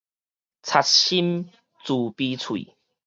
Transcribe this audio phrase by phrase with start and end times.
[0.03, 0.03] 賊
[0.81, 1.51] 心
[1.83, 2.73] 慈悲喙